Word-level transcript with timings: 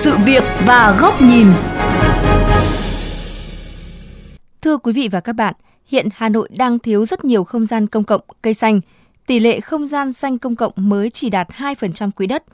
sự 0.00 0.16
việc 0.24 0.44
và 0.66 0.98
góc 1.00 1.22
nhìn. 1.22 1.46
Thưa 4.62 4.76
quý 4.76 4.92
vị 4.92 5.08
và 5.08 5.20
các 5.20 5.32
bạn, 5.32 5.54
hiện 5.86 6.08
Hà 6.14 6.28
Nội 6.28 6.48
đang 6.56 6.78
thiếu 6.78 7.04
rất 7.04 7.24
nhiều 7.24 7.44
không 7.44 7.64
gian 7.64 7.86
công 7.86 8.04
cộng, 8.04 8.20
cây 8.42 8.54
xanh. 8.54 8.80
Tỷ 9.26 9.40
lệ 9.40 9.60
không 9.60 9.86
gian 9.86 10.12
xanh 10.12 10.38
công 10.38 10.56
cộng 10.56 10.72
mới 10.76 11.10
chỉ 11.10 11.30
đạt 11.30 11.48
2% 11.48 12.10
quỹ 12.10 12.26
đất. 12.26 12.44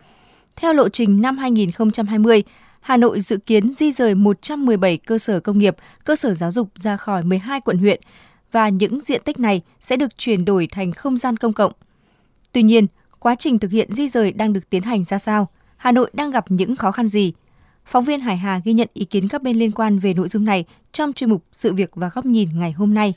Theo 0.57 0.73
lộ 0.73 0.89
trình 0.89 1.21
năm 1.21 1.39
2020, 1.39 2.43
Hà 2.81 2.97
Nội 2.97 3.21
dự 3.21 3.37
kiến 3.37 3.75
di 3.77 3.93
rời 3.93 4.15
117 4.15 4.97
cơ 4.97 5.19
sở 5.19 5.41
công 5.41 5.59
nghiệp, 5.59 5.77
cơ 6.05 6.17
sở 6.17 6.35
giáo 6.35 6.51
dục 6.51 6.69
ra 6.75 6.97
khỏi 6.97 7.23
12 7.23 7.61
quận 7.61 7.79
huyện 7.79 8.01
và 8.53 8.69
những 8.69 9.01
diện 9.05 9.23
tích 9.25 9.41
này 9.41 9.63
sẽ 9.81 9.97
được 9.97 10.19
chuyển 10.19 10.45
đổi 10.45 10.69
thành 10.73 10.93
không 10.93 11.17
gian 11.17 11.37
công 11.37 11.53
cộng. 11.53 11.73
Tuy 12.53 12.63
nhiên, 12.63 12.87
quá 13.19 13.35
trình 13.39 13.59
thực 13.59 13.71
hiện 13.71 13.93
di 13.93 14.09
rời 14.09 14.33
đang 14.33 14.53
được 14.53 14.71
tiến 14.71 14.83
hành 14.83 15.05
ra 15.05 15.19
sao? 15.19 15.49
Hà 15.77 15.93
Nội 15.93 16.11
đang 16.13 16.31
gặp 16.31 16.45
những 16.49 16.77
khó 16.77 16.93
khăn 16.93 17.09
gì? 17.09 17.33
Phóng 17.85 18.05
viên 18.05 18.21
Hải 18.21 18.37
Hà 18.37 18.61
ghi 18.65 18.73
nhận 18.73 18.89
ý 18.95 19.05
kiến 19.05 19.29
các 19.29 19.43
bên 19.43 19.57
liên 19.57 19.73
quan 19.73 19.99
về 19.99 20.15
nội 20.15 20.29
dung 20.29 20.45
này 20.45 20.65
trong 20.93 21.13
chuyên 21.13 21.31
mục 21.31 21.45
Sự 21.53 21.75
việc 21.75 21.91
và 21.95 22.11
góc 22.15 22.27
nhìn 22.27 22.49
ngày 22.59 22.73
hôm 22.73 22.95
nay. 22.95 23.15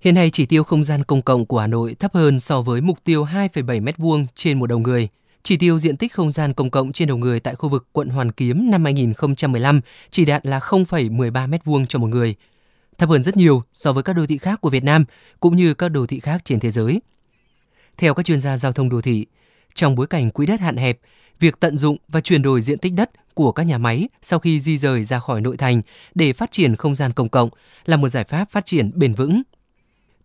Hiện 0.00 0.14
nay 0.14 0.30
chỉ 0.30 0.46
tiêu 0.46 0.64
không 0.64 0.84
gian 0.84 1.04
công 1.04 1.22
cộng 1.22 1.46
của 1.46 1.58
Hà 1.58 1.66
Nội 1.66 1.94
thấp 1.94 2.14
hơn 2.14 2.40
so 2.40 2.62
với 2.62 2.80
mục 2.80 2.98
tiêu 3.04 3.24
2,7 3.24 3.84
m2 3.84 4.26
trên 4.34 4.58
một 4.58 4.66
đầu 4.66 4.78
người. 4.78 5.08
Chỉ 5.42 5.56
tiêu 5.56 5.78
diện 5.78 5.96
tích 5.96 6.12
không 6.12 6.30
gian 6.30 6.54
công 6.54 6.70
cộng 6.70 6.92
trên 6.92 7.08
đầu 7.08 7.16
người 7.16 7.40
tại 7.40 7.54
khu 7.54 7.68
vực 7.68 7.86
quận 7.92 8.08
Hoàn 8.08 8.32
Kiếm 8.32 8.70
năm 8.70 8.84
2015 8.84 9.80
chỉ 10.10 10.24
đạt 10.24 10.46
là 10.46 10.58
0,13 10.58 11.32
m2 11.32 11.86
cho 11.86 11.98
một 11.98 12.06
người, 12.06 12.34
thấp 12.98 13.08
hơn 13.08 13.22
rất 13.22 13.36
nhiều 13.36 13.62
so 13.72 13.92
với 13.92 14.02
các 14.02 14.12
đô 14.12 14.26
thị 14.26 14.38
khác 14.38 14.60
của 14.60 14.70
Việt 14.70 14.84
Nam 14.84 15.04
cũng 15.40 15.56
như 15.56 15.74
các 15.74 15.88
đô 15.88 16.06
thị 16.06 16.20
khác 16.20 16.44
trên 16.44 16.60
thế 16.60 16.70
giới. 16.70 17.00
Theo 17.96 18.14
các 18.14 18.26
chuyên 18.26 18.40
gia 18.40 18.56
giao 18.56 18.72
thông 18.72 18.88
đô 18.88 19.00
thị, 19.00 19.26
trong 19.74 19.94
bối 19.94 20.06
cảnh 20.06 20.30
quỹ 20.30 20.46
đất 20.46 20.60
hạn 20.60 20.76
hẹp, 20.76 20.98
việc 21.40 21.60
tận 21.60 21.76
dụng 21.76 21.96
và 22.08 22.20
chuyển 22.20 22.42
đổi 22.42 22.60
diện 22.60 22.78
tích 22.78 22.92
đất 22.92 23.10
của 23.34 23.52
các 23.52 23.62
nhà 23.62 23.78
máy 23.78 24.08
sau 24.22 24.38
khi 24.38 24.60
di 24.60 24.78
rời 24.78 25.04
ra 25.04 25.18
khỏi 25.18 25.40
nội 25.40 25.56
thành 25.56 25.82
để 26.14 26.32
phát 26.32 26.50
triển 26.50 26.76
không 26.76 26.94
gian 26.94 27.12
công 27.12 27.28
cộng 27.28 27.48
là 27.84 27.96
một 27.96 28.08
giải 28.08 28.24
pháp 28.24 28.50
phát 28.50 28.66
triển 28.66 28.90
bền 28.94 29.14
vững 29.14 29.42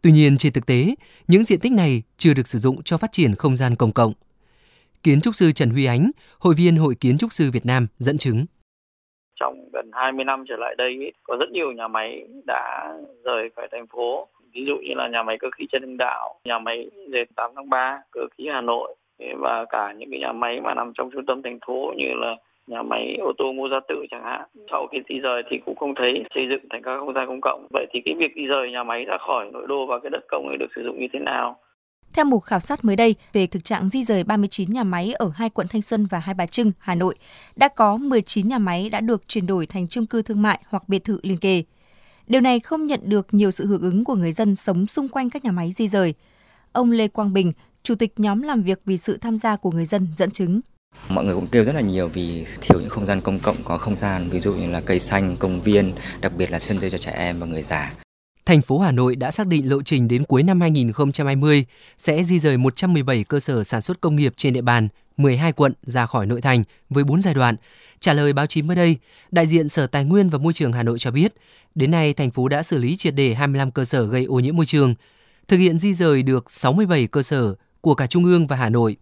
Tuy 0.02 0.11
nhiên 0.11 0.38
trên 0.38 0.53
thực 0.53 0.66
tế, 0.66 0.95
những 1.28 1.44
diện 1.44 1.59
tích 1.59 1.72
này 1.72 2.03
chưa 2.17 2.34
được 2.34 2.47
sử 2.47 2.59
dụng 2.59 2.84
cho 2.84 2.97
phát 2.97 3.11
triển 3.11 3.36
không 3.36 3.56
gian 3.56 3.75
công 3.75 3.91
cộng. 3.91 4.13
Kiến 5.08 5.22
trúc 5.22 5.36
sư 5.36 5.52
Trần 5.55 5.69
Huy 5.69 5.86
Ánh, 5.86 6.11
hội 6.39 6.53
viên 6.58 6.75
Hội 6.75 6.95
Kiến 7.02 7.17
trúc 7.17 7.31
sư 7.31 7.50
Việt 7.53 7.66
Nam 7.66 7.88
dẫn 7.97 8.17
chứng. 8.17 8.45
Trong 9.39 9.69
gần 9.73 9.89
20 9.94 10.25
năm 10.25 10.45
trở 10.47 10.55
lại 10.59 10.75
đây, 10.77 11.11
có 11.23 11.38
rất 11.39 11.50
nhiều 11.52 11.72
nhà 11.72 11.88
máy 11.88 12.27
đã 12.47 12.94
rời 13.23 13.50
khỏi 13.55 13.67
thành 13.72 13.88
phố. 13.88 14.28
Ví 14.53 14.66
dụ 14.66 14.78
như 14.78 14.94
là 14.95 15.08
nhà 15.08 15.23
máy 15.23 15.38
cơ 15.39 15.47
khí 15.58 15.66
Trần 15.72 15.81
Hưng 15.81 15.97
Đạo, 15.97 16.39
nhà 16.44 16.59
máy 16.59 16.89
dệt 17.11 17.25
8 17.35 17.52
tháng 17.55 17.69
3, 17.69 18.02
cơ 18.11 18.22
khí 18.38 18.47
Hà 18.52 18.61
Nội 18.61 18.95
và 19.39 19.66
cả 19.69 19.94
những 19.97 20.11
cái 20.11 20.19
nhà 20.19 20.31
máy 20.31 20.61
mà 20.61 20.73
nằm 20.73 20.91
trong 20.97 21.09
trung 21.11 21.25
tâm 21.25 21.41
thành 21.41 21.59
phố 21.67 21.94
như 21.97 22.13
là 22.16 22.35
nhà 22.67 22.81
máy 22.81 23.17
ô 23.19 23.31
tô 23.38 23.53
Ngô 23.53 23.69
gia 23.69 23.80
tự 23.88 24.05
chẳng 24.11 24.23
hạn 24.23 24.41
sau 24.72 24.88
khi 24.91 24.97
di 25.09 25.19
rời 25.19 25.44
thì 25.50 25.59
cũng 25.66 25.75
không 25.75 25.95
thấy 25.95 26.23
xây 26.35 26.47
dựng 26.50 26.69
thành 26.69 26.81
các 26.83 27.00
không 27.00 27.13
gian 27.13 27.28
công 27.28 27.41
cộng 27.41 27.67
vậy 27.73 27.85
thì 27.94 28.02
cái 28.05 28.16
việc 28.16 28.31
di 28.35 28.45
rời 28.45 28.72
nhà 28.72 28.83
máy 28.83 29.05
ra 29.05 29.17
khỏi 29.28 29.50
nội 29.53 29.66
đô 29.67 29.85
và 29.85 30.00
cái 30.00 30.09
đất 30.09 30.23
công 30.28 30.47
ấy 30.47 30.58
được 30.58 30.72
sử 30.75 30.83
dụng 30.83 31.00
như 31.00 31.08
thế 31.13 31.19
nào 31.19 31.59
theo 32.17 32.25
một 32.25 32.39
khảo 32.39 32.59
sát 32.59 32.85
mới 32.85 32.95
đây 32.95 33.15
về 33.33 33.47
thực 33.47 33.63
trạng 33.63 33.89
di 33.89 34.03
rời 34.03 34.23
39 34.23 34.71
nhà 34.71 34.83
máy 34.83 35.13
ở 35.13 35.31
hai 35.35 35.49
quận 35.49 35.67
Thanh 35.67 35.81
Xuân 35.81 36.05
và 36.05 36.19
Hai 36.19 36.35
Bà 36.35 36.45
Trưng, 36.45 36.71
Hà 36.79 36.95
Nội, 36.95 37.15
đã 37.55 37.67
có 37.67 37.97
19 37.97 38.47
nhà 38.47 38.57
máy 38.57 38.89
đã 38.89 39.01
được 39.01 39.23
chuyển 39.27 39.45
đổi 39.45 39.65
thành 39.65 39.87
chung 39.87 40.05
cư 40.05 40.21
thương 40.21 40.41
mại 40.41 40.59
hoặc 40.67 40.89
biệt 40.89 41.03
thự 41.03 41.19
liên 41.23 41.38
kề. 41.38 41.63
Điều 42.27 42.41
này 42.41 42.59
không 42.59 42.85
nhận 42.85 43.00
được 43.03 43.27
nhiều 43.31 43.51
sự 43.51 43.67
hưởng 43.67 43.81
ứng 43.81 44.03
của 44.03 44.16
người 44.16 44.31
dân 44.31 44.56
sống 44.56 44.88
xung 44.88 45.07
quanh 45.07 45.29
các 45.29 45.45
nhà 45.45 45.51
máy 45.51 45.72
di 45.72 45.88
rời. 45.88 46.13
Ông 46.72 46.91
Lê 46.91 47.07
Quang 47.07 47.33
Bình, 47.33 47.53
Chủ 47.83 47.95
tịch 47.95 48.13
nhóm 48.17 48.41
làm 48.41 48.61
việc 48.61 48.79
vì 48.85 48.97
sự 48.97 49.17
tham 49.17 49.38
gia 49.38 49.56
của 49.56 49.72
người 49.72 49.85
dân 49.85 50.07
dẫn 50.16 50.31
chứng. 50.31 50.59
Mọi 51.09 51.25
người 51.25 51.35
cũng 51.35 51.47
kêu 51.47 51.63
rất 51.63 51.75
là 51.75 51.81
nhiều 51.81 52.07
vì 52.07 52.45
thiếu 52.61 52.79
những 52.79 52.89
không 52.89 53.06
gian 53.06 53.22
công 53.22 53.39
cộng 53.39 53.57
có 53.63 53.77
không 53.77 53.97
gian, 53.97 54.29
ví 54.29 54.39
dụ 54.39 54.53
như 54.53 54.72
là 54.72 54.81
cây 54.81 55.00
xanh, 55.00 55.38
công 55.38 55.61
viên, 55.61 55.94
đặc 56.22 56.31
biệt 56.38 56.51
là 56.51 56.59
sân 56.59 56.79
chơi 56.79 56.89
cho 56.89 56.97
trẻ 56.97 57.11
em 57.11 57.39
và 57.39 57.47
người 57.47 57.61
già. 57.61 57.94
Thành 58.47 58.62
phố 58.62 58.80
Hà 58.80 58.91
Nội 58.91 59.16
đã 59.16 59.31
xác 59.31 59.47
định 59.47 59.69
lộ 59.69 59.81
trình 59.81 60.08
đến 60.08 60.24
cuối 60.24 60.44
năm 60.44 60.62
2020 60.62 61.66
sẽ 61.97 62.24
di 62.24 62.40
rời 62.40 62.58
117 62.58 63.24
cơ 63.24 63.40
sở 63.40 63.63
sản 63.63 63.81
xuất 63.81 64.02
công 64.02 64.16
nghiệp 64.16 64.34
trên 64.38 64.53
địa 64.53 64.62
bàn 64.62 64.88
12 65.18 65.52
quận 65.52 65.74
ra 65.84 66.06
khỏi 66.06 66.25
nội 66.25 66.41
thành 66.41 66.63
với 66.90 67.03
4 67.03 67.22
giai 67.22 67.34
đoạn. 67.34 67.56
Trả 68.00 68.13
lời 68.13 68.34
báo 68.34 68.46
chí 68.46 68.62
mới 68.62 68.75
đây, 68.75 68.97
đại 69.31 69.47
diện 69.47 69.69
Sở 69.69 69.88
Tài 69.88 70.06
nguyên 70.06 70.30
và 70.30 70.38
Môi 70.38 70.53
trường 70.53 70.74
Hà 70.74 70.84
Nội 70.84 71.00
cho 71.00 71.12
biết, 71.12 71.34
đến 71.75 71.91
nay 71.91 72.13
thành 72.13 72.31
phố 72.31 72.47
đã 72.47 72.63
xử 72.63 72.78
lý 72.78 72.97
triệt 72.97 73.16
đề 73.16 73.34
25 73.34 73.72
cơ 73.72 73.86
sở 73.86 74.03
gây 74.06 74.25
ô 74.25 74.40
nhiễm 74.40 74.56
môi 74.56 74.66
trường, 74.66 74.96
thực 75.47 75.57
hiện 75.57 75.80
di 75.80 75.94
rời 75.94 76.24
được 76.24 76.52
67 76.52 77.07
cơ 77.07 77.22
sở 77.22 77.56
của 77.81 77.96
cả 77.96 78.07
Trung 78.07 78.25
ương 78.25 78.47
và 78.47 78.56
Hà 78.56 78.69
Nội. 78.69 78.96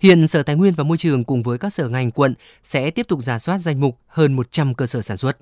Hiện 0.00 0.26
Sở 0.26 0.42
Tài 0.42 0.56
nguyên 0.56 0.74
và 0.74 0.84
Môi 0.84 0.96
trường 0.96 1.24
cùng 1.24 1.42
với 1.42 1.58
các 1.58 1.70
sở 1.70 1.88
ngành 1.88 2.10
quận 2.10 2.34
sẽ 2.62 2.90
tiếp 2.90 3.08
tục 3.08 3.22
giả 3.22 3.38
soát 3.38 3.58
danh 3.58 3.80
mục 3.80 3.98
hơn 4.06 4.36
100 4.36 4.74
cơ 4.74 4.86
sở 4.86 5.02
sản 5.02 5.16
xuất. 5.16 5.38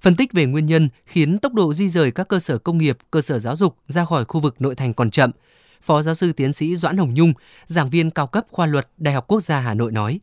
Phân 0.00 0.16
tích 0.16 0.32
về 0.32 0.46
nguyên 0.46 0.66
nhân 0.66 0.88
khiến 1.06 1.38
tốc 1.38 1.52
độ 1.52 1.72
di 1.72 1.88
rời 1.88 2.10
các 2.10 2.28
cơ 2.28 2.38
sở 2.38 2.58
công 2.58 2.78
nghiệp, 2.78 2.98
cơ 3.10 3.20
sở 3.20 3.38
giáo 3.38 3.56
dục 3.56 3.76
ra 3.86 4.04
khỏi 4.04 4.24
khu 4.24 4.40
vực 4.40 4.60
nội 4.60 4.74
thành 4.74 4.94
còn 4.94 5.10
chậm, 5.10 5.30
Phó 5.82 6.02
giáo 6.02 6.14
sư 6.14 6.32
tiến 6.32 6.52
sĩ 6.52 6.76
Doãn 6.76 6.96
Hồng 6.96 7.14
Nhung, 7.14 7.32
giảng 7.66 7.90
viên 7.90 8.10
cao 8.10 8.26
cấp 8.26 8.46
khoa 8.50 8.66
luật 8.66 8.88
Đại 8.98 9.14
học 9.14 9.24
Quốc 9.28 9.40
gia 9.40 9.60
Hà 9.60 9.74
Nội 9.74 9.92
nói. 9.92 10.20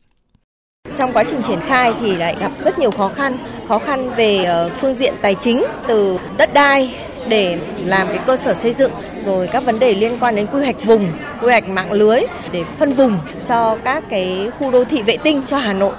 Trong 0.97 1.13
quá 1.13 1.23
trình 1.27 1.41
triển 1.43 1.59
khai 1.59 1.93
thì 1.99 2.15
lại 2.15 2.35
gặp 2.39 2.51
rất 2.63 2.79
nhiều 2.79 2.91
khó 2.91 3.09
khăn, 3.09 3.37
khó 3.67 3.79
khăn 3.79 4.09
về 4.09 4.43
ờ, 4.43 4.71
phương 4.81 4.95
diện 4.95 5.15
tài 5.21 5.35
chính 5.35 5.63
từ 5.87 6.17
đất 6.37 6.53
đai 6.53 6.95
để 7.27 7.59
làm 7.85 8.07
cái 8.07 8.19
cơ 8.27 8.37
sở 8.37 8.53
xây 8.53 8.73
dựng 8.73 8.91
rồi 9.25 9.47
các 9.47 9.65
vấn 9.65 9.79
đề 9.79 9.93
liên 9.93 10.17
quan 10.19 10.35
đến 10.35 10.47
quy 10.47 10.63
hoạch 10.63 10.85
vùng, 10.85 11.11
quy 11.41 11.47
hoạch 11.47 11.69
mạng 11.69 11.91
lưới 11.91 12.21
để 12.51 12.63
phân 12.79 12.93
vùng 12.93 13.19
cho 13.47 13.77
các 13.85 14.03
cái 14.09 14.51
khu 14.59 14.71
đô 14.71 14.83
thị 14.83 15.01
vệ 15.01 15.17
tinh 15.17 15.41
cho 15.45 15.57
Hà 15.57 15.73
Nội. 15.73 15.93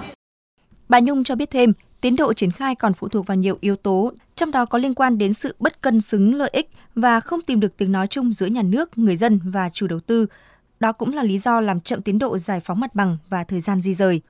Bà 0.90 1.00
Nhung 1.00 1.24
cho 1.24 1.34
biết 1.34 1.50
thêm, 1.50 1.72
tiến 2.00 2.16
độ 2.16 2.34
triển 2.34 2.50
khai 2.50 2.74
còn 2.74 2.94
phụ 2.94 3.08
thuộc 3.08 3.26
vào 3.26 3.36
nhiều 3.36 3.58
yếu 3.60 3.76
tố, 3.76 4.12
trong 4.36 4.50
đó 4.50 4.64
có 4.64 4.78
liên 4.78 4.94
quan 4.94 5.18
đến 5.18 5.34
sự 5.34 5.54
bất 5.58 5.82
cân 5.82 6.00
xứng 6.00 6.34
lợi 6.34 6.50
ích 6.52 6.70
và 6.94 7.20
không 7.20 7.42
tìm 7.42 7.60
được 7.60 7.76
tiếng 7.76 7.92
nói 7.92 8.06
chung 8.06 8.32
giữa 8.32 8.46
nhà 8.46 8.62
nước, 8.62 8.98
người 8.98 9.16
dân 9.16 9.40
và 9.44 9.68
chủ 9.72 9.86
đầu 9.86 10.00
tư. 10.00 10.26
Đó 10.80 10.92
cũng 10.92 11.14
là 11.14 11.22
lý 11.22 11.38
do 11.38 11.60
làm 11.60 11.80
chậm 11.80 12.02
tiến 12.02 12.18
độ 12.18 12.38
giải 12.38 12.60
phóng 12.60 12.80
mặt 12.80 12.94
bằng 12.94 13.16
và 13.28 13.44
thời 13.44 13.60
gian 13.60 13.82
di 13.82 13.94
rời. 13.94 14.20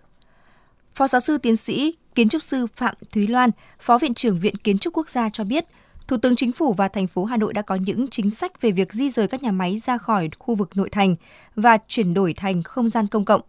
Phó 0.94 1.09
giáo 1.09 1.21
sư 1.21 1.38
tiến 1.38 1.56
sĩ, 1.56 1.94
kiến 2.15 2.28
trúc 2.28 2.43
sư 2.43 2.66
Phạm 2.77 2.94
Thúy 3.15 3.27
Loan, 3.27 3.50
Phó 3.81 3.98
Viện 3.98 4.15
trưởng 4.15 4.41
Viện 4.41 4.56
Kiến 4.56 4.78
trúc 4.78 4.94
Quốc 4.94 5.09
gia 5.09 5.28
cho 5.28 5.44
biết, 5.44 5.65
Thủ 6.09 6.16
tướng 6.16 6.37
Chính 6.37 6.53
phủ 6.53 6.72
và 6.72 6.88
thành 6.88 7.06
phố 7.06 7.25
Hà 7.25 7.37
Nội 7.37 7.53
đã 7.53 7.62
có 7.62 7.75
những 7.75 8.09
chính 8.10 8.31
sách 8.31 8.60
về 8.60 8.71
việc 8.71 8.92
di 8.92 9.10
rời 9.10 9.28
các 9.28 9.42
nhà 9.42 9.53
máy 9.53 9.78
ra 9.78 9.98
khỏi 9.98 10.28
khu 10.38 10.54
vực 10.54 10.71
nội 10.75 10.88
thành 10.91 11.16
và 11.56 11.78
chuyển 11.88 12.15
đổi 12.15 12.34
thành 12.34 12.62
không 12.62 12.88
gian 12.88 13.06
công 13.06 13.25
cộng. 13.25 13.41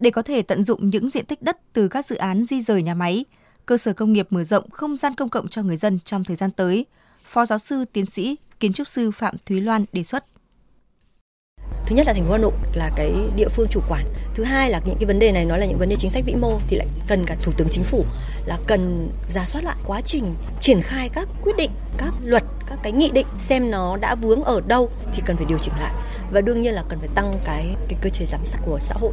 Để 0.00 0.10
có 0.10 0.22
thể 0.22 0.42
tận 0.42 0.62
dụng 0.62 0.90
những 0.90 1.10
diện 1.10 1.26
tích 1.26 1.42
đất 1.42 1.58
từ 1.72 1.88
các 1.88 2.06
dự 2.06 2.16
án 2.16 2.44
di 2.44 2.60
rời 2.60 2.82
nhà 2.82 2.94
máy, 2.94 3.24
cơ 3.66 3.76
sở 3.76 3.92
công 3.92 4.12
nghiệp 4.12 4.26
mở 4.30 4.44
rộng 4.44 4.70
không 4.70 4.96
gian 4.96 5.14
công 5.14 5.28
cộng 5.28 5.48
cho 5.48 5.62
người 5.62 5.76
dân 5.76 5.98
trong 6.04 6.24
thời 6.24 6.36
gian 6.36 6.50
tới, 6.50 6.86
Phó 7.28 7.46
giáo 7.46 7.58
sư 7.58 7.84
tiến 7.92 8.06
sĩ, 8.06 8.36
kiến 8.60 8.72
trúc 8.72 8.88
sư 8.88 9.10
Phạm 9.10 9.34
Thúy 9.46 9.60
Loan 9.60 9.84
đề 9.92 10.02
xuất. 10.02 10.24
Thứ 11.86 11.96
nhất 11.96 12.06
là 12.06 12.12
thành 12.12 12.26
phố 12.26 12.32
Hà 12.32 12.38
Nội 12.38 12.52
là 12.74 12.90
cái 12.96 13.12
địa 13.36 13.48
phương 13.48 13.66
chủ 13.70 13.80
quản. 13.88 14.04
Thứ 14.34 14.44
hai 14.44 14.70
là 14.70 14.80
những 14.86 14.96
cái 15.00 15.06
vấn 15.06 15.18
đề 15.18 15.32
này 15.32 15.44
nó 15.44 15.56
là 15.56 15.66
những 15.66 15.78
vấn 15.78 15.88
đề 15.88 15.96
chính 15.96 16.10
sách 16.10 16.24
vĩ 16.26 16.34
mô 16.34 16.60
thì 16.68 16.76
lại 16.76 16.86
cần 17.08 17.24
cả 17.26 17.36
thủ 17.42 17.52
tướng 17.56 17.68
chính 17.70 17.84
phủ 17.84 18.04
là 18.46 18.58
cần 18.66 19.10
ra 19.34 19.44
soát 19.44 19.64
lại 19.64 19.76
quá 19.86 20.00
trình 20.00 20.34
triển 20.60 20.80
khai 20.82 21.08
các 21.08 21.28
quyết 21.42 21.56
định 21.56 21.70
các 21.98 22.14
luật 22.22 22.44
các 22.66 22.78
cái 22.82 22.92
nghị 22.92 23.10
định 23.10 23.26
xem 23.38 23.70
nó 23.70 23.96
đã 23.96 24.14
vướng 24.14 24.42
ở 24.42 24.60
đâu 24.60 24.90
thì 25.12 25.22
cần 25.26 25.36
phải 25.36 25.46
điều 25.48 25.58
chỉnh 25.58 25.74
lại. 25.80 25.94
Và 26.32 26.40
đương 26.40 26.60
nhiên 26.60 26.74
là 26.74 26.84
cần 26.88 26.98
phải 26.98 27.08
tăng 27.14 27.40
cái 27.44 27.66
cái 27.88 27.98
cơ 28.02 28.10
chế 28.10 28.24
giám 28.26 28.44
sát 28.44 28.58
của 28.66 28.78
xã 28.80 28.94
hội. 28.98 29.12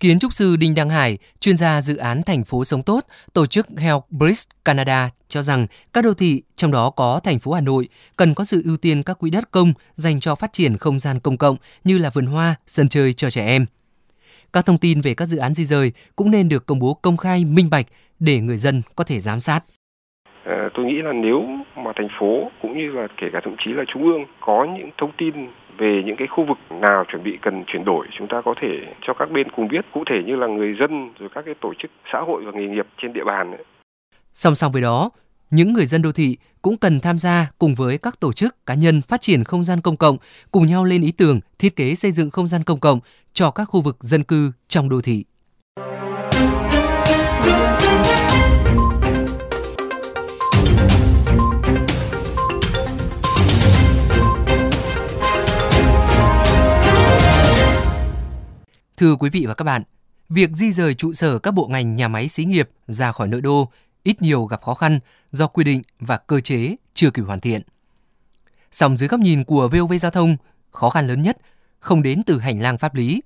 Kiến 0.00 0.18
trúc 0.18 0.32
sư 0.32 0.56
Đinh 0.56 0.74
Đăng 0.74 0.90
Hải, 0.90 1.18
chuyên 1.40 1.56
gia 1.56 1.80
dự 1.80 1.96
án 1.96 2.22
thành 2.22 2.44
phố 2.44 2.64
sống 2.64 2.82
tốt, 2.82 3.00
tổ 3.32 3.46
chức 3.46 3.66
Health 3.78 4.02
Bridge 4.10 4.42
Canada 4.64 5.10
cho 5.28 5.42
rằng 5.42 5.66
các 5.92 6.04
đô 6.04 6.14
thị, 6.14 6.42
trong 6.56 6.70
đó 6.70 6.90
có 6.90 7.20
thành 7.24 7.38
phố 7.38 7.52
Hà 7.52 7.60
Nội, 7.60 7.88
cần 8.16 8.34
có 8.34 8.44
sự 8.44 8.62
ưu 8.64 8.76
tiên 8.76 9.02
các 9.02 9.18
quỹ 9.18 9.30
đất 9.30 9.50
công 9.50 9.72
dành 9.94 10.20
cho 10.20 10.34
phát 10.34 10.52
triển 10.52 10.76
không 10.76 10.98
gian 10.98 11.20
công 11.20 11.36
cộng 11.36 11.56
như 11.84 11.98
là 11.98 12.10
vườn 12.14 12.26
hoa, 12.26 12.54
sân 12.66 12.88
chơi 12.88 13.12
cho 13.12 13.30
trẻ 13.30 13.46
em. 13.46 13.66
Các 14.52 14.66
thông 14.66 14.78
tin 14.78 15.00
về 15.00 15.14
các 15.14 15.26
dự 15.26 15.38
án 15.38 15.54
di 15.54 15.64
rời 15.64 15.92
cũng 16.16 16.30
nên 16.30 16.48
được 16.48 16.66
công 16.66 16.78
bố 16.78 16.94
công 16.94 17.16
khai, 17.16 17.44
minh 17.44 17.70
bạch 17.70 17.86
để 18.18 18.40
người 18.40 18.56
dân 18.56 18.82
có 18.96 19.04
thể 19.04 19.20
giám 19.20 19.40
sát. 19.40 19.60
Ờ, 20.44 20.68
tôi 20.74 20.84
nghĩ 20.84 21.02
là 21.02 21.12
nếu 21.12 21.42
mà 21.76 21.92
thành 21.96 22.08
phố 22.20 22.50
cũng 22.62 22.78
như 22.78 22.92
là 22.92 23.06
kể 23.20 23.26
cả 23.32 23.40
thậm 23.44 23.56
chí 23.64 23.72
là 23.72 23.84
trung 23.92 24.04
ương 24.04 24.24
có 24.40 24.66
những 24.78 24.90
thông 24.98 25.12
tin 25.18 25.34
về 25.78 26.02
những 26.06 26.16
cái 26.18 26.28
khu 26.28 26.44
vực 26.48 26.58
nào 26.80 27.04
chuẩn 27.12 27.22
bị 27.22 27.38
cần 27.42 27.64
chuyển 27.66 27.84
đổi 27.84 28.06
chúng 28.18 28.28
ta 28.28 28.42
có 28.44 28.54
thể 28.60 28.68
cho 29.06 29.14
các 29.14 29.30
bên 29.30 29.50
cùng 29.56 29.68
biết 29.68 29.84
cụ 29.94 30.04
thể 30.10 30.22
như 30.26 30.36
là 30.36 30.46
người 30.46 30.76
dân 30.80 31.12
rồi 31.18 31.28
các 31.34 31.42
cái 31.44 31.54
tổ 31.60 31.72
chức 31.78 31.90
xã 32.12 32.18
hội 32.18 32.42
và 32.44 32.52
nghề 32.54 32.66
nghiệp 32.66 32.86
trên 33.02 33.12
địa 33.12 33.24
bàn. 33.24 33.56
Song 34.32 34.54
song 34.54 34.72
với 34.72 34.82
đó, 34.82 35.10
những 35.50 35.72
người 35.72 35.86
dân 35.86 36.02
đô 36.02 36.12
thị 36.12 36.36
cũng 36.62 36.76
cần 36.76 37.00
tham 37.00 37.18
gia 37.18 37.50
cùng 37.58 37.74
với 37.74 37.98
các 37.98 38.20
tổ 38.20 38.32
chức 38.32 38.66
cá 38.66 38.74
nhân 38.74 39.00
phát 39.08 39.20
triển 39.20 39.44
không 39.44 39.62
gian 39.62 39.80
công 39.80 39.96
cộng, 39.96 40.16
cùng 40.50 40.66
nhau 40.66 40.84
lên 40.84 41.02
ý 41.02 41.12
tưởng 41.18 41.40
thiết 41.58 41.76
kế 41.76 41.94
xây 41.94 42.10
dựng 42.10 42.30
không 42.30 42.46
gian 42.46 42.62
công 42.64 42.80
cộng 42.80 43.00
cho 43.32 43.50
các 43.50 43.64
khu 43.64 43.80
vực 43.80 43.96
dân 44.00 44.22
cư 44.22 44.52
trong 44.68 44.88
đô 44.88 45.00
thị. 45.00 45.24
Thưa 58.96 59.16
quý 59.16 59.30
vị 59.30 59.46
và 59.46 59.54
các 59.54 59.64
bạn, 59.64 59.82
việc 60.28 60.50
di 60.52 60.72
rời 60.72 60.94
trụ 60.94 61.12
sở 61.12 61.38
các 61.38 61.50
bộ 61.50 61.66
ngành 61.66 61.96
nhà 61.96 62.08
máy 62.08 62.28
xí 62.28 62.44
nghiệp 62.44 62.70
ra 62.86 63.12
khỏi 63.12 63.28
nội 63.28 63.40
đô 63.40 63.70
ít 64.02 64.22
nhiều 64.22 64.44
gặp 64.44 64.62
khó 64.62 64.74
khăn 64.74 65.00
do 65.30 65.46
quy 65.46 65.64
định 65.64 65.82
và 66.00 66.16
cơ 66.16 66.40
chế 66.40 66.76
chưa 66.94 67.10
kịp 67.10 67.22
hoàn 67.22 67.40
thiện. 67.40 67.62
Song 68.70 68.96
dưới 68.96 69.08
góc 69.08 69.20
nhìn 69.20 69.44
của 69.44 69.68
VOV 69.68 69.92
Giao 70.00 70.10
thông, 70.10 70.36
khó 70.70 70.90
khăn 70.90 71.06
lớn 71.06 71.22
nhất 71.22 71.38
không 71.78 72.02
đến 72.02 72.22
từ 72.26 72.38
hành 72.40 72.60
lang 72.60 72.78
pháp 72.78 72.94
lý, 72.94 73.22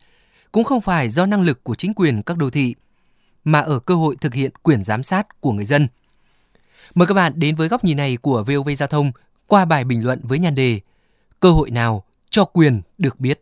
cũng 0.52 0.64
không 0.64 0.80
phải 0.80 1.08
do 1.08 1.26
năng 1.26 1.42
lực 1.42 1.64
của 1.64 1.74
chính 1.74 1.94
quyền 1.94 2.22
các 2.22 2.36
đô 2.36 2.50
thị, 2.50 2.74
mà 3.44 3.60
ở 3.60 3.78
cơ 3.78 3.94
hội 3.94 4.16
thực 4.20 4.34
hiện 4.34 4.50
quyền 4.62 4.82
giám 4.82 5.02
sát 5.02 5.40
của 5.40 5.52
người 5.52 5.64
dân. 5.64 5.88
Mời 6.94 7.06
các 7.06 7.14
bạn 7.14 7.32
đến 7.36 7.56
với 7.56 7.68
góc 7.68 7.84
nhìn 7.84 7.96
này 7.96 8.16
của 8.16 8.44
VOV 8.44 8.68
Giao 8.76 8.86
thông 8.86 9.12
qua 9.46 9.64
bài 9.64 9.84
bình 9.84 10.04
luận 10.04 10.20
với 10.22 10.38
nhan 10.38 10.54
đề 10.54 10.80
Cơ 11.40 11.50
hội 11.50 11.70
nào 11.70 12.04
cho 12.30 12.44
quyền 12.44 12.82
được 12.98 13.20
biết. 13.20 13.40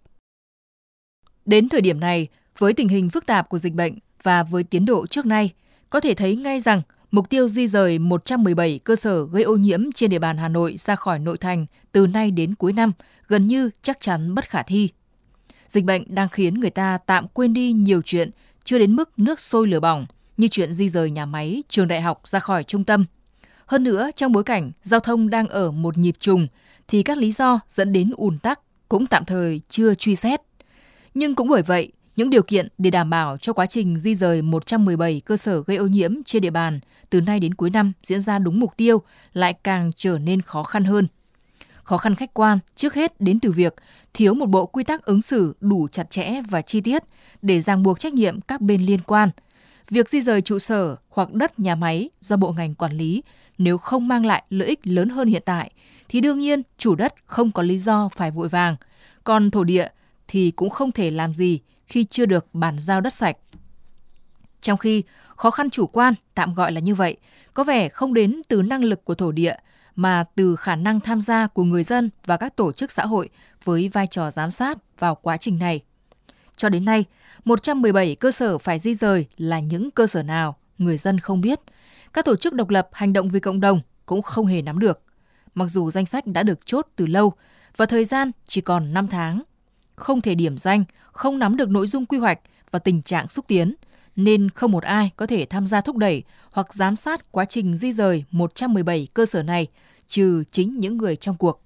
Đến 1.47 1.69
thời 1.69 1.81
điểm 1.81 2.01
này, 2.01 2.29
với 2.59 2.73
tình 2.73 2.89
hình 2.89 3.11
phức 3.11 3.27
tạp 3.27 3.49
của 3.49 3.59
dịch 3.59 3.73
bệnh 3.75 3.99
và 4.23 4.43
với 4.43 4.65
tiến 4.65 4.87
độ 4.87 5.07
trước 5.07 5.27
nay, 5.27 5.51
có 5.91 6.01
thể 6.01 6.15
thấy 6.15 6.37
ngay 6.37 6.61
rằng 6.61 6.83
mục 7.11 7.31
tiêu 7.31 7.49
di 7.49 7.67
rời 7.67 7.99
117 7.99 8.81
cơ 8.85 8.97
sở 8.97 9.27
gây 9.27 9.43
ô 9.43 9.57
nhiễm 9.57 9.93
trên 9.93 10.11
địa 10.11 10.19
bàn 10.19 10.39
Hà 10.39 10.49
Nội 10.49 10.75
ra 10.79 10.97
khỏi 10.97 11.19
nội 11.19 11.39
thành 11.39 11.67
từ 11.93 12.07
nay 12.07 12.31
đến 12.31 12.55
cuối 12.55 12.73
năm 12.73 12.93
gần 13.29 13.47
như 13.47 13.71
chắc 13.83 14.01
chắn 14.01 14.35
bất 14.35 14.51
khả 14.51 14.63
thi. 14.63 14.89
Dịch 15.67 15.85
bệnh 15.85 16.15
đang 16.15 16.29
khiến 16.29 16.61
người 16.61 16.71
ta 16.71 16.99
tạm 17.07 17.27
quên 17.29 17.53
đi 17.53 17.73
nhiều 17.73 18.03
chuyện 18.05 18.31
chưa 18.65 18.79
đến 18.79 18.97
mức 18.97 19.11
nước 19.17 19.41
sôi 19.41 19.69
lửa 19.69 19.81
bỏng 19.81 20.07
như 20.37 20.49
chuyện 20.49 20.73
di 20.73 20.89
rời 20.89 21.11
nhà 21.11 21.27
máy, 21.27 21.63
trường 21.69 21.89
đại 21.89 22.01
học 22.01 22.21
ra 22.25 22.39
khỏi 22.39 22.65
trung 22.65 22.85
tâm. 22.85 23.05
Hơn 23.67 23.85
nữa, 23.85 24.11
trong 24.17 24.33
bối 24.33 24.45
cảnh 24.45 24.73
giao 24.83 25.01
thông 25.01 25.31
đang 25.31 25.49
ở 25.49 25.71
một 25.71 25.99
nhịp 25.99 26.17
trùng 26.21 26.47
thì 26.89 27.03
các 27.03 27.19
lý 27.19 27.33
do 27.33 27.61
dẫn 27.69 27.93
đến 27.93 28.11
ùn 28.17 28.39
tắc 28.39 28.61
cũng 28.89 29.07
tạm 29.07 29.25
thời 29.25 29.61
chưa 29.69 29.95
truy 29.95 30.17
xét. 30.17 30.41
Nhưng 31.19 31.35
cũng 31.35 31.49
bởi 31.49 31.63
vậy, 31.63 31.93
những 32.17 32.31
điều 32.31 32.43
kiện 32.43 32.69
để 32.79 32.91
đảm 32.91 33.11
bảo 33.11 33.39
cho 33.39 33.53
quá 33.53 33.67
trình 33.67 33.97
di 33.97 34.15
rời 34.15 34.43
117 34.43 35.21
cơ 35.25 35.37
sở 35.37 35.63
gây 35.67 35.77
ô 35.77 35.87
nhiễm 35.87 36.15
trên 36.27 36.43
địa 36.43 36.51
bàn 36.51 36.81
từ 37.11 37.21
nay 37.21 37.41
đến 37.41 37.55
cuối 37.55 37.71
năm 37.71 37.93
diễn 38.03 38.21
ra 38.21 38.39
đúng 38.39 38.61
mục 38.61 38.77
tiêu 38.77 39.03
lại 39.33 39.53
càng 39.53 39.91
trở 39.97 40.19
nên 40.19 40.43
khó 40.43 40.63
khăn 40.63 40.85
hơn. 40.85 41.07
Khó 41.83 41.99
khăn 41.99 42.15
khách 42.15 42.35
quan 42.35 42.59
trước 42.75 42.95
hết 42.95 43.21
đến 43.21 43.41
từ 43.41 43.51
việc 43.53 43.75
thiếu 44.15 44.35
một 44.35 44.47
bộ 44.47 44.67
quy 44.67 44.85
tắc 44.85 45.05
ứng 45.05 45.23
xử 45.23 45.57
đủ 45.61 45.89
chặt 45.89 46.11
chẽ 46.11 46.43
và 46.51 46.63
chi 46.63 46.81
tiết 46.81 47.03
để 47.43 47.61
ràng 47.61 47.83
buộc 47.83 47.99
trách 47.99 48.15
nhiệm 48.15 48.41
các 48.41 48.61
bên 48.61 48.83
liên 48.83 49.01
quan. 49.07 49.31
Việc 49.91 50.09
di 50.09 50.21
rời 50.21 50.41
trụ 50.41 50.59
sở 50.59 50.97
hoặc 51.09 51.33
đất 51.33 51.59
nhà 51.59 51.75
máy 51.75 52.11
do 52.21 52.37
bộ 52.37 52.53
ngành 52.53 52.75
quản 52.75 52.93
lý 52.93 53.23
nếu 53.59 53.79
không 53.79 54.09
mang 54.09 54.27
lại 54.27 54.43
lợi 54.51 54.69
ích 54.69 54.87
lớn 54.87 55.09
hơn 55.09 55.29
hiện 55.29 55.43
tại 55.45 55.71
thì 56.09 56.21
đương 56.21 56.39
nhiên 56.39 56.62
chủ 56.79 56.95
đất 56.95 57.15
không 57.27 57.51
có 57.51 57.62
lý 57.62 57.79
do 57.79 58.09
phải 58.09 58.31
vội 58.31 58.49
vàng, 58.49 58.77
còn 59.25 59.51
thổ 59.51 59.65
địa 59.65 59.89
thì 60.28 60.50
cũng 60.50 60.70
không 60.70 60.93
thể 60.93 61.11
làm 61.11 61.32
gì 61.32 61.61
khi 61.87 62.05
chưa 62.05 62.26
được 62.26 62.46
bàn 62.52 62.78
giao 62.81 63.00
đất 63.00 63.12
sạch. 63.12 63.37
Trong 64.61 64.78
khi 64.78 65.02
khó 65.37 65.50
khăn 65.50 65.70
chủ 65.70 65.87
quan, 65.87 66.14
tạm 66.34 66.55
gọi 66.55 66.73
là 66.73 66.81
như 66.81 66.94
vậy, 66.94 67.17
có 67.55 67.64
vẻ 67.64 67.88
không 67.88 68.14
đến 68.14 68.43
từ 68.49 68.62
năng 68.62 68.84
lực 68.84 69.05
của 69.05 69.14
thổ 69.14 69.32
địa 69.32 69.55
mà 69.96 70.25
từ 70.34 70.56
khả 70.56 70.76
năng 70.76 71.00
tham 71.00 71.20
gia 71.20 71.46
của 71.46 71.64
người 71.64 71.82
dân 71.82 72.11
và 72.25 72.37
các 72.37 72.56
tổ 72.56 72.73
chức 72.73 72.90
xã 72.90 73.06
hội 73.06 73.28
với 73.64 73.88
vai 73.88 74.06
trò 74.06 74.31
giám 74.31 74.50
sát 74.50 74.78
vào 74.99 75.14
quá 75.14 75.37
trình 75.37 75.58
này. 75.58 75.81
Cho 76.56 76.69
đến 76.69 76.84
nay, 76.84 77.05
117 77.44 78.14
cơ 78.14 78.31
sở 78.31 78.58
phải 78.58 78.78
di 78.78 78.94
rời 78.94 79.26
là 79.37 79.61
những 79.61 79.90
cơ 79.90 80.06
sở 80.06 80.23
nào 80.23 80.56
người 80.78 80.96
dân 80.96 81.20
không 81.20 81.40
biết. 81.40 81.61
Các 82.12 82.25
tổ 82.25 82.37
chức 82.37 82.55
độc 82.55 82.69
lập 82.69 82.88
hành 82.93 83.12
động 83.12 83.28
vì 83.28 83.40
cộng 83.40 83.61
đồng 83.61 83.81
cũng 84.06 84.23
không 84.23 84.46
hề 84.46 84.62
nắm 84.62 84.78
được. 84.78 85.02
Mặc 85.55 85.67
dù 85.67 85.90
danh 85.90 86.06
sách 86.06 86.26
đã 86.26 86.43
được 86.43 86.67
chốt 86.67 86.87
từ 86.96 87.06
lâu 87.06 87.32
và 87.76 87.87
thời 87.87 88.05
gian 88.05 88.31
chỉ 88.46 88.61
còn 88.61 88.94
5 88.94 89.08
tháng. 89.08 89.43
Không 89.97 90.21
thể 90.21 90.35
điểm 90.35 90.59
danh, 90.59 90.85
không 91.13 91.39
nắm 91.39 91.57
được 91.57 91.69
nội 91.69 91.87
dung 91.87 92.07
quy 92.07 92.19
hoạch 92.19 92.41
và 92.71 92.79
tình 92.79 93.03
trạng 93.03 93.29
xúc 93.29 93.45
tiến, 93.49 93.75
nên 94.17 94.51
không 94.51 94.73
một 94.73 94.85
ai 94.85 95.11
có 95.17 95.27
thể 95.27 95.47
tham 95.51 95.67
gia 95.67 95.81
thúc 95.81 95.97
đẩy 95.97 96.23
hoặc 96.51 96.75
giám 96.75 96.97
sát 96.97 97.33
quá 97.33 97.45
trình 97.45 97.77
di 97.77 97.93
rời 97.93 98.25
117 98.31 99.09
cơ 99.15 99.27
sở 99.27 99.43
này, 99.43 99.67
trừ 100.07 100.45
chính 100.51 100.81
những 100.81 100.97
người 100.97 101.17
trong 101.17 101.37
cuộc. 101.37 101.63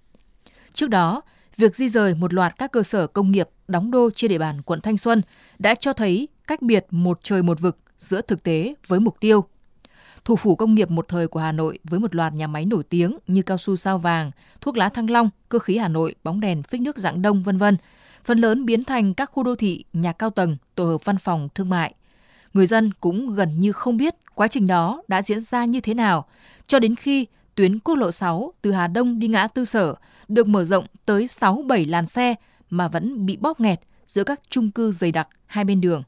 Trước 0.72 0.90
đó, 0.90 1.22
việc 1.56 1.76
di 1.76 1.88
rời 1.88 2.14
một 2.14 2.34
loạt 2.34 2.58
các 2.58 2.72
cơ 2.72 2.82
sở 2.82 3.06
công 3.06 3.30
nghiệp 3.30 3.48
đóng 3.68 3.90
đô 3.90 4.10
trên 4.14 4.28
địa 4.28 4.38
bàn 4.38 4.62
quận 4.62 4.80
Thanh 4.80 4.96
Xuân 4.96 5.22
đã 5.58 5.74
cho 5.74 5.92
thấy 5.92 6.28
cách 6.46 6.62
biệt 6.62 6.86
một 6.90 7.18
trời 7.22 7.42
một 7.42 7.60
vực 7.60 7.78
giữa 7.96 8.20
thực 8.20 8.42
tế 8.42 8.74
với 8.86 9.00
mục 9.00 9.16
tiêu. 9.20 9.44
Thủ 10.24 10.36
phủ 10.36 10.56
công 10.56 10.74
nghiệp 10.74 10.90
một 10.90 11.08
thời 11.08 11.28
của 11.28 11.40
Hà 11.40 11.52
Nội 11.52 11.78
với 11.84 12.00
một 12.00 12.14
loạt 12.14 12.32
nhà 12.32 12.46
máy 12.46 12.64
nổi 12.64 12.84
tiếng 12.84 13.18
như 13.26 13.42
cao 13.42 13.58
su 13.58 13.76
sao 13.76 13.98
vàng, 13.98 14.30
thuốc 14.60 14.76
lá 14.76 14.88
Thăng 14.88 15.10
Long, 15.10 15.30
cơ 15.48 15.58
khí 15.58 15.76
Hà 15.76 15.88
Nội, 15.88 16.14
bóng 16.24 16.40
đèn 16.40 16.62
phích 16.62 16.80
nước 16.80 16.98
dạng 16.98 17.22
đông 17.22 17.42
vân 17.42 17.56
vân, 17.56 17.76
phần 18.24 18.38
lớn 18.38 18.66
biến 18.66 18.84
thành 18.84 19.14
các 19.14 19.30
khu 19.32 19.42
đô 19.42 19.56
thị, 19.56 19.84
nhà 19.92 20.12
cao 20.12 20.30
tầng, 20.30 20.56
tổ 20.74 20.84
hợp 20.84 21.04
văn 21.04 21.18
phòng 21.18 21.48
thương 21.54 21.68
mại. 21.68 21.94
Người 22.52 22.66
dân 22.66 22.90
cũng 23.00 23.34
gần 23.34 23.60
như 23.60 23.72
không 23.72 23.96
biết 23.96 24.14
quá 24.34 24.48
trình 24.48 24.66
đó 24.66 25.02
đã 25.08 25.22
diễn 25.22 25.40
ra 25.40 25.64
như 25.64 25.80
thế 25.80 25.94
nào, 25.94 26.26
cho 26.66 26.78
đến 26.78 26.94
khi 26.96 27.26
tuyến 27.54 27.78
quốc 27.78 27.94
lộ 27.94 28.10
6 28.10 28.52
từ 28.62 28.72
Hà 28.72 28.86
Đông 28.86 29.18
đi 29.18 29.28
ngã 29.28 29.46
tư 29.46 29.64
sở 29.64 29.94
được 30.28 30.48
mở 30.48 30.64
rộng 30.64 30.84
tới 31.06 31.26
6-7 31.26 31.90
làn 31.90 32.06
xe 32.06 32.34
mà 32.70 32.88
vẫn 32.88 33.26
bị 33.26 33.36
bóp 33.36 33.60
nghẹt 33.60 33.80
giữa 34.06 34.24
các 34.24 34.40
chung 34.48 34.70
cư 34.70 34.92
dày 34.92 35.12
đặc 35.12 35.28
hai 35.46 35.64
bên 35.64 35.80
đường. 35.80 36.02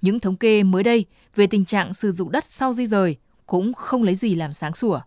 Những 0.00 0.20
thống 0.20 0.36
kê 0.36 0.62
mới 0.62 0.82
đây 0.82 1.04
về 1.34 1.46
tình 1.46 1.64
trạng 1.64 1.94
sử 1.94 2.12
dụng 2.12 2.32
đất 2.32 2.44
sau 2.44 2.72
di 2.72 2.86
rời 2.86 3.16
cũng 3.46 3.72
không 3.72 4.02
lấy 4.02 4.14
gì 4.14 4.34
làm 4.34 4.52
sáng 4.52 4.74
sủa. 4.74 5.00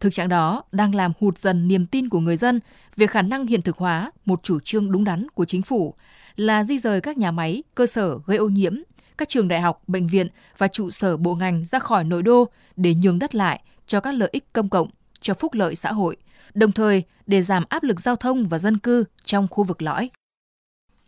Thực 0.00 0.14
trạng 0.14 0.28
đó 0.28 0.62
đang 0.72 0.94
làm 0.94 1.12
hụt 1.20 1.38
dần 1.38 1.68
niềm 1.68 1.86
tin 1.86 2.08
của 2.08 2.20
người 2.20 2.36
dân 2.36 2.60
về 2.96 3.06
khả 3.06 3.22
năng 3.22 3.46
hiện 3.46 3.62
thực 3.62 3.76
hóa 3.76 4.12
một 4.24 4.42
chủ 4.42 4.60
trương 4.60 4.92
đúng 4.92 5.04
đắn 5.04 5.26
của 5.30 5.44
chính 5.44 5.62
phủ 5.62 5.94
là 6.36 6.64
di 6.64 6.78
rời 6.78 7.00
các 7.00 7.18
nhà 7.18 7.30
máy, 7.30 7.62
cơ 7.74 7.86
sở 7.86 8.18
gây 8.26 8.36
ô 8.36 8.48
nhiễm, 8.48 8.76
các 9.18 9.28
trường 9.28 9.48
đại 9.48 9.60
học, 9.60 9.82
bệnh 9.86 10.06
viện 10.06 10.26
và 10.58 10.68
trụ 10.68 10.90
sở 10.90 11.16
bộ 11.16 11.34
ngành 11.34 11.64
ra 11.64 11.78
khỏi 11.78 12.04
nội 12.04 12.22
đô 12.22 12.48
để 12.76 12.94
nhường 12.94 13.18
đất 13.18 13.34
lại 13.34 13.60
cho 13.86 14.00
các 14.00 14.12
lợi 14.12 14.28
ích 14.32 14.52
công 14.52 14.68
cộng, 14.68 14.90
cho 15.20 15.34
phúc 15.34 15.54
lợi 15.54 15.74
xã 15.74 15.92
hội, 15.92 16.16
đồng 16.54 16.72
thời 16.72 17.02
để 17.26 17.42
giảm 17.42 17.64
áp 17.68 17.82
lực 17.82 18.00
giao 18.00 18.16
thông 18.16 18.46
và 18.46 18.58
dân 18.58 18.78
cư 18.78 19.04
trong 19.24 19.48
khu 19.48 19.64
vực 19.64 19.82
lõi. 19.82 20.10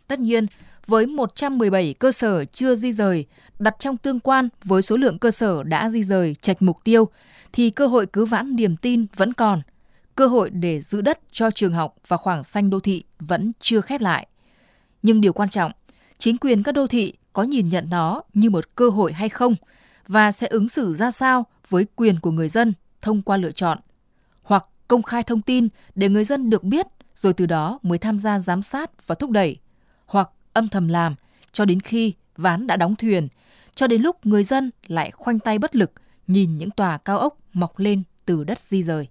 Tất 0.07 0.19
nhiên, 0.19 0.45
với 0.87 1.05
117 1.05 1.93
cơ 1.93 2.11
sở 2.11 2.45
chưa 2.45 2.75
di 2.75 2.91
rời, 2.91 3.25
đặt 3.59 3.75
trong 3.79 3.97
tương 3.97 4.19
quan 4.19 4.49
với 4.63 4.81
số 4.81 4.97
lượng 4.97 5.19
cơ 5.19 5.31
sở 5.31 5.63
đã 5.63 5.89
di 5.89 6.03
rời 6.03 6.35
trạch 6.41 6.61
mục 6.61 6.83
tiêu, 6.83 7.07
thì 7.53 7.69
cơ 7.69 7.87
hội 7.87 8.05
cứu 8.05 8.25
vãn 8.25 8.55
niềm 8.55 8.75
tin 8.75 9.05
vẫn 9.15 9.33
còn. 9.33 9.61
Cơ 10.15 10.27
hội 10.27 10.49
để 10.49 10.81
giữ 10.81 11.01
đất 11.01 11.19
cho 11.31 11.51
trường 11.51 11.73
học 11.73 11.95
và 12.07 12.17
khoảng 12.17 12.43
xanh 12.43 12.69
đô 12.69 12.79
thị 12.79 13.03
vẫn 13.19 13.51
chưa 13.59 13.81
khép 13.81 14.01
lại. 14.01 14.27
Nhưng 15.03 15.21
điều 15.21 15.33
quan 15.33 15.49
trọng, 15.49 15.71
chính 16.17 16.37
quyền 16.37 16.63
các 16.63 16.71
đô 16.71 16.87
thị 16.87 17.13
có 17.33 17.43
nhìn 17.43 17.69
nhận 17.69 17.87
nó 17.89 18.21
như 18.33 18.49
một 18.49 18.75
cơ 18.75 18.89
hội 18.89 19.13
hay 19.13 19.29
không 19.29 19.55
và 20.07 20.31
sẽ 20.31 20.47
ứng 20.47 20.69
xử 20.69 20.95
ra 20.95 21.11
sao 21.11 21.45
với 21.69 21.85
quyền 21.95 22.19
của 22.19 22.31
người 22.31 22.49
dân 22.49 22.73
thông 23.01 23.21
qua 23.21 23.37
lựa 23.37 23.51
chọn 23.51 23.77
hoặc 24.43 24.65
công 24.87 25.03
khai 25.03 25.23
thông 25.23 25.41
tin 25.41 25.67
để 25.95 26.09
người 26.09 26.23
dân 26.23 26.49
được 26.49 26.63
biết 26.63 26.87
rồi 27.15 27.33
từ 27.33 27.45
đó 27.45 27.79
mới 27.81 27.97
tham 27.97 28.19
gia 28.19 28.39
giám 28.39 28.61
sát 28.61 29.07
và 29.07 29.15
thúc 29.15 29.29
đẩy 29.29 29.57
hoặc 30.05 30.29
âm 30.59 30.69
thầm 30.69 30.87
làm 30.87 31.15
cho 31.51 31.65
đến 31.65 31.79
khi 31.79 32.13
ván 32.37 32.67
đã 32.67 32.75
đóng 32.75 32.95
thuyền, 32.95 33.27
cho 33.75 33.87
đến 33.87 34.01
lúc 34.01 34.25
người 34.25 34.43
dân 34.43 34.71
lại 34.87 35.11
khoanh 35.11 35.39
tay 35.39 35.59
bất 35.59 35.75
lực 35.75 35.91
nhìn 36.27 36.57
những 36.57 36.71
tòa 36.71 36.97
cao 36.97 37.17
ốc 37.17 37.37
mọc 37.53 37.79
lên 37.79 38.03
từ 38.25 38.43
đất 38.43 38.59
di 38.59 38.83
rời. 38.83 39.07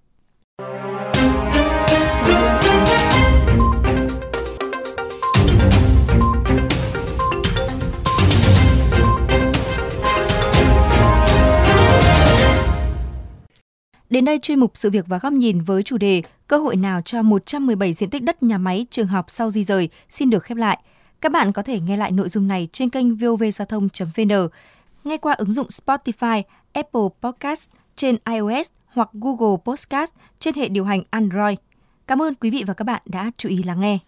Đến 14.11 14.25
đây 14.25 14.39
chuyên 14.39 14.61
mục 14.61 14.73
sự 14.75 14.91
việc 14.91 15.07
và 15.07 15.19
góc 15.19 15.33
nhìn 15.33 15.61
với 15.61 15.83
chủ 15.83 15.99
đề 15.99 16.23
cơ 16.47 16.59
hội 16.59 16.77
nào 16.77 17.03
cho 17.03 17.23
117 17.23 17.93
diện 17.93 18.11
tích 18.11 18.23
đất 18.23 18.43
nhà 18.43 18.59
máy 18.59 18.87
trường 18.91 19.07
học 19.07 19.25
sau 19.29 19.51
di 19.51 19.65
rời 19.65 19.89
xin 20.09 20.31
được 20.31 20.43
khép 20.43 20.59
lại. 20.59 20.79
Các 21.21 21.33
bạn 21.33 21.53
có 21.53 21.63
thể 21.63 21.81
nghe 21.81 21.97
lại 21.97 22.13
nội 22.13 22.29
dung 22.29 22.49
này 22.49 22.69
trên 22.73 22.91
kênh 22.91 23.17
vovgiao 23.17 23.67
thông.vn, 23.69 24.49
nghe 25.05 25.17
qua 25.17 25.33
ứng 25.33 25.53
dụng 25.53 25.67
Spotify, 25.67 26.43
Apple 26.73 27.09
Podcast 27.21 27.71
trên 27.97 28.17
iOS 28.31 28.71
hoặc 28.87 29.09
Google 29.13 29.57
Podcast 29.65 30.15
trên 30.39 30.55
hệ 30.55 30.69
điều 30.69 30.85
hành 30.85 31.03
Android. 31.11 31.59
Cảm 32.07 32.23
ơn 32.23 32.35
quý 32.35 32.51
vị 32.51 32.65
và 32.67 32.75
các 32.75 32.85
bạn 32.85 33.03
đã 33.05 33.31
chú 33.37 33.49
ý 33.49 33.63
lắng 33.63 33.81
nghe. 33.81 34.08